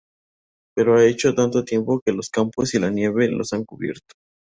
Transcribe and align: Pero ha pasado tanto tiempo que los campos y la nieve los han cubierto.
Pero 0.73 0.95
ha 0.95 1.13
pasado 1.13 1.35
tanto 1.35 1.63
tiempo 1.63 2.01
que 2.03 2.11
los 2.11 2.31
campos 2.31 2.73
y 2.73 2.79
la 2.79 2.89
nieve 2.89 3.29
los 3.29 3.53
han 3.53 3.65
cubierto. 3.65 4.15